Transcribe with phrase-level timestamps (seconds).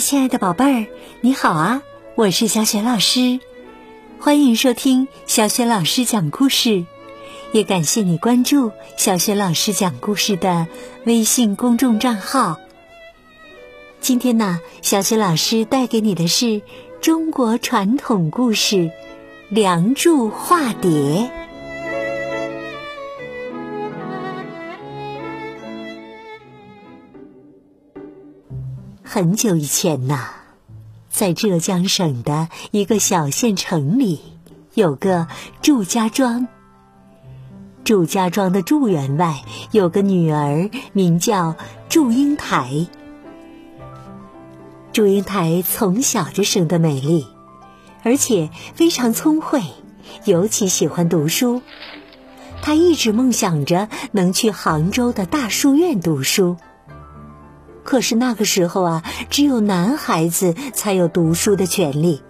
[0.00, 0.86] 亲爱的宝贝儿，
[1.20, 1.82] 你好啊！
[2.16, 3.40] 我是小雪老师，
[4.18, 6.84] 欢迎收听小雪老师讲故事，
[7.52, 10.66] 也感谢你关注小雪老师讲故事的
[11.04, 12.58] 微信公众账号。
[14.00, 16.62] 今天呢，小雪老师带给你的是
[17.00, 18.76] 中国传统故事
[19.48, 20.90] 《梁祝化蝶》。
[29.08, 30.30] 很久以前呐，
[31.08, 34.20] 在浙江省的一个小县城里，
[34.74, 35.28] 有个
[35.62, 36.48] 祝家庄。
[37.84, 41.54] 祝家庄的祝员外有个女儿，名叫
[41.88, 42.88] 祝英台。
[44.92, 47.28] 祝英台从小就生得美丽，
[48.02, 49.62] 而且非常聪慧，
[50.24, 51.62] 尤其喜欢读书。
[52.60, 56.56] 她一直梦想着能去杭州的大书院读书。
[57.86, 62.20] 可是那个时候啊，只有男孩子才有读书的权利，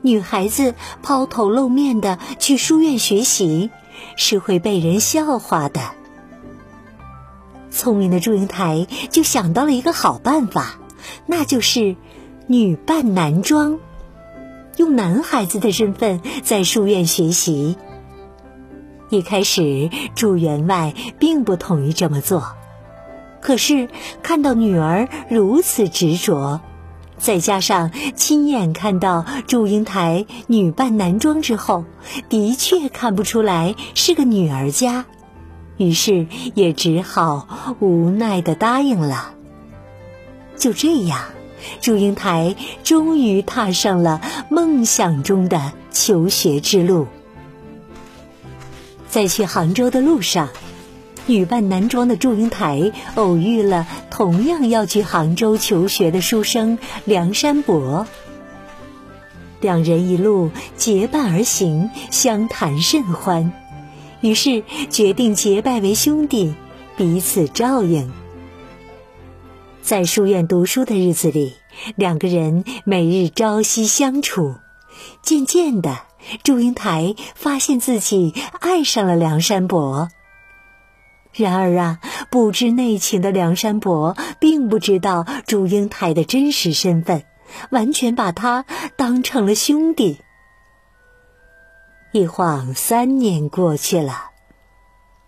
[0.00, 3.70] 女孩子抛头露面的去书院学习，
[4.16, 5.80] 是会被人笑话的。
[7.70, 10.78] 聪明的祝英台就想到了一个好办法，
[11.26, 11.94] 那就是
[12.46, 13.78] 女扮男装，
[14.78, 17.76] 用男孩子的身份在书院学习。
[19.10, 22.57] 一开始，祝员外并不同意这么做。
[23.40, 23.88] 可是
[24.22, 26.60] 看到女儿如此执着，
[27.18, 31.84] 再加上亲眼看到祝英台女扮男装之后，
[32.28, 35.06] 的确看不出来是个女儿家，
[35.76, 39.34] 于是也只好无奈的答应了。
[40.56, 41.20] 就这样，
[41.80, 47.06] 祝英台终于踏上了梦想中的求学之路。
[49.08, 50.48] 在去杭州的路上。
[51.28, 58.06] 女扮男装的祝英台偶遇了同样要去杭州求学的书生梁山伯，
[59.60, 63.52] 两人一路结伴而行，相谈甚欢，
[64.22, 66.54] 于是决定结拜为兄弟，
[66.96, 68.10] 彼此照应。
[69.82, 71.52] 在书院读书的日子里，
[71.94, 74.54] 两个人每日朝夕相处，
[75.20, 75.98] 渐渐的，
[76.42, 80.08] 祝英台发现自己爱上了梁山伯。
[81.38, 82.00] 然而啊，
[82.30, 87.22] 不知内情的梁山伯并不知道祝英台的真实身份，
[87.70, 88.64] 完全把他
[88.96, 90.18] 当成了兄弟。
[92.10, 94.30] 一晃三年过去了，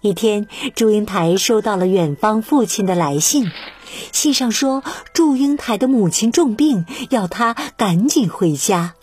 [0.01, 3.51] 一天，祝英台收到了远方父亲的来信，
[4.13, 4.83] 信上说
[5.13, 8.95] 祝英台的母亲重病，要他赶紧回家。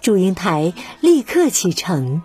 [0.00, 2.22] 祝英台立刻启程。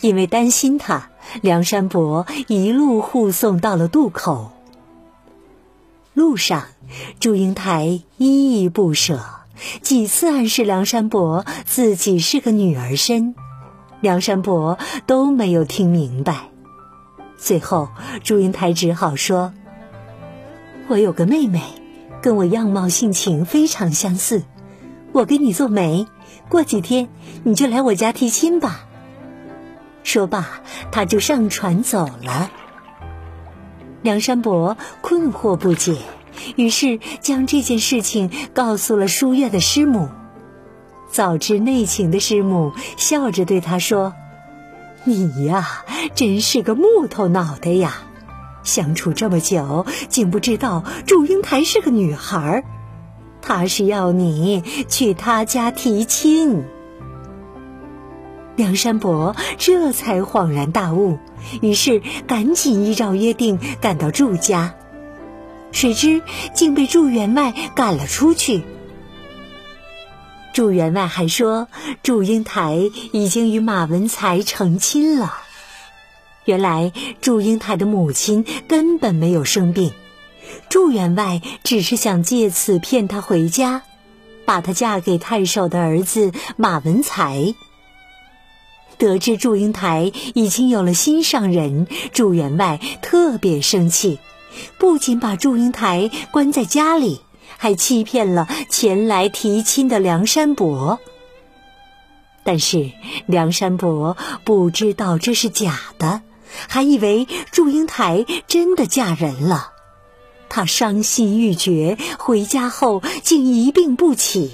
[0.00, 1.10] 因为担心他，
[1.42, 4.50] 梁山伯一路护送到了渡口。
[6.14, 6.64] 路上，
[7.20, 9.20] 祝英台依依不舍，
[9.80, 13.34] 几次暗示梁山伯自己是个女儿身，
[14.00, 16.48] 梁山伯都没有听明白。
[17.38, 17.88] 最后，
[18.24, 19.52] 祝英台只好说
[20.88, 21.62] ：“我有个妹妹，
[22.20, 24.42] 跟我样貌性情非常相似，
[25.12, 26.06] 我给你做媒，
[26.48, 27.08] 过几天
[27.44, 28.86] 你就来我家提亲吧。”
[30.02, 32.50] 说罢，他就上船走了。
[34.02, 35.96] 梁山伯困惑不解，
[36.56, 40.08] 于是将这件事情告诉了书院的师母。
[41.10, 44.14] 早知内情的师母笑着对他说
[45.04, 45.84] ：“你呀，
[46.14, 47.94] 真是个木头脑袋呀！
[48.62, 52.64] 相处这么久，竟不知道祝英台是个女孩儿，
[53.42, 56.64] 她是要你去她家提亲。”
[58.60, 61.18] 梁山伯这才恍然大悟，
[61.62, 64.74] 于是赶紧依照约定赶到祝家，
[65.72, 66.20] 谁知
[66.52, 68.62] 竟被祝员外赶了出去。
[70.52, 71.68] 祝员外还说，
[72.02, 75.38] 祝英台已经与马文才成亲了。
[76.44, 76.92] 原来
[77.22, 79.92] 祝英台的母亲根本没有生病，
[80.68, 83.80] 祝员外只是想借此骗她回家，
[84.44, 87.54] 把她嫁给太守的儿子马文才。
[89.00, 94.18] 得知祝英台已经有了心上人，祝员外特别生气，
[94.76, 97.22] 不仅把祝英台关在家里，
[97.56, 101.00] 还欺骗了前来提亲的梁山伯。
[102.44, 102.92] 但是
[103.24, 106.20] 梁山伯不知道这是假的，
[106.68, 109.72] 还以为祝英台真的嫁人了，
[110.50, 114.50] 他伤心欲绝，回家后竟一病不起，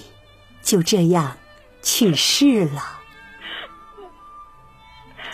[0.63, 1.37] 就这样
[1.83, 2.96] 去世了。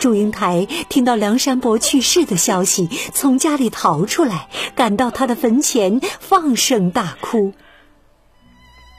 [0.03, 7.53] 祝英台听到梁山伯去世的消息，从家里逃出来，赶到他的坟前，放声大哭。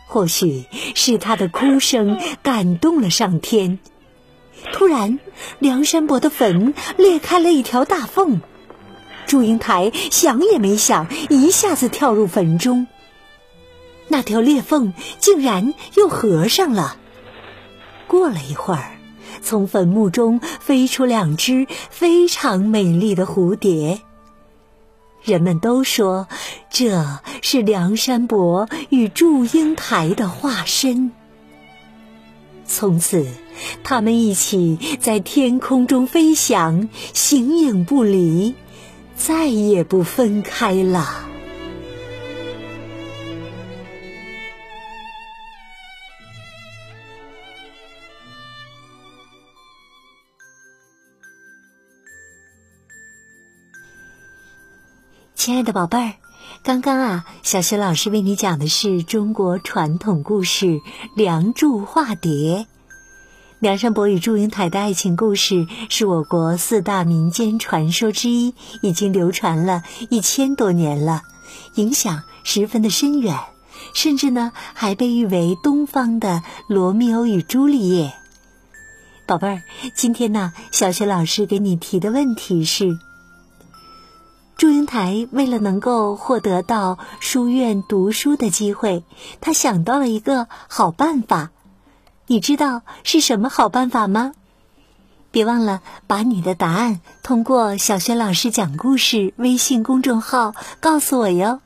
[0.06, 0.64] 或许
[0.94, 3.78] 是他的哭声感动了上天。
[4.72, 5.18] 突然，
[5.58, 8.40] 梁山伯的坟裂开了一条大缝，
[9.26, 12.86] 祝英台想也没想，一下子跳入坟中。
[14.08, 16.96] 那条裂缝竟然又合上了。
[18.06, 18.96] 过了一会儿，
[19.44, 24.00] 从坟墓中飞出两只非常美丽的蝴蝶。
[25.22, 26.26] 人们都说
[26.70, 31.12] 这是梁山伯与祝英台的化身。
[32.66, 33.26] 从此，
[33.84, 38.54] 他们一起在天空中飞翔，形影不离，
[39.14, 41.33] 再也不分开了。
[55.44, 56.12] 亲爱的宝贝儿，
[56.62, 60.66] 刚刚啊，小雪老师为你讲的是中国传统故事
[61.14, 62.30] 《梁祝化蝶》。
[63.58, 71.20] 梁山伯与祝英台的爱情故事是我国四大民间传说之一，已经流传了一千多年了，
[71.74, 73.38] 影响十分的深远，
[73.92, 76.42] 甚至呢还被誉为东方的
[76.74, 78.06] 《罗密欧与朱丽叶》。
[79.26, 79.62] 宝贝儿，
[79.94, 82.98] 今天呢，小雪老师给你提的问题是。
[84.64, 89.04] 祝英台为了能够获得到书院读书的机会，
[89.42, 91.50] 他想到了一个好办法。
[92.26, 94.32] 你知道是什么好办法吗？
[95.30, 101.60] 别忘了把你的答案通过“小学老师讲故事”微信公众号告诉我哟。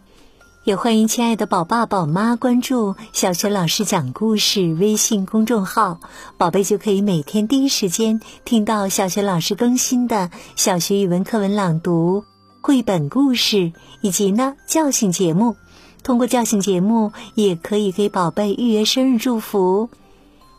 [0.64, 6.00] 也欢迎亲爱的宝爸宝妈关注“小学老师讲故事”微信公众号，
[6.36, 12.24] 宝贝就可以每天第一时间听到小学老师更新的小学语文课文朗读。
[12.68, 13.72] 绘本故事
[14.02, 15.56] 以及呢叫醒节目，
[16.02, 19.88] 通过叫醒节目也可以给宝贝预约生日祝福。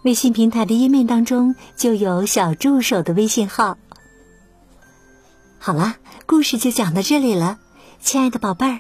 [0.02, 3.78] 微信平台的页面当中就有小助手的微信号。
[5.60, 7.60] 好啦，故事就讲到这里了，
[8.02, 8.80] 亲爱的宝贝儿，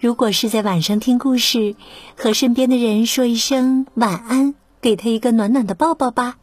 [0.00, 1.76] 如果是在晚上听故事，
[2.16, 6.38] 和身边的人说一声晚安，给他一个暖暖的抱抱吧。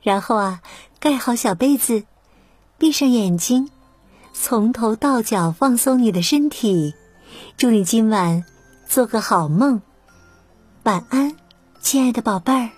[0.00, 0.62] 然后啊，
[0.98, 2.04] 盖好小被子，
[2.78, 3.68] 闭上眼睛。
[4.40, 6.94] 从头到脚放松你的身体，
[7.56, 8.44] 祝你今晚
[8.86, 9.82] 做个好梦，
[10.84, 11.34] 晚安，
[11.80, 12.77] 亲爱的宝贝儿。